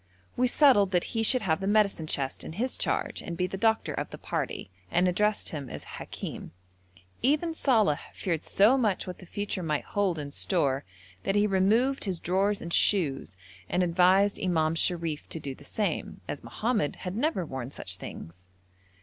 [0.35, 3.55] We settled that he should have the medicine chest in his charge and be the
[3.55, 6.53] doctor of the party, and addressed him as Hakim.
[7.21, 10.85] Even Saleh feared so much what the future might hold in store,
[11.21, 13.37] that he removed his drawers and shoes,
[13.69, 18.47] and advised Imam Sharif to do the same, as Mohammed had never worn such things.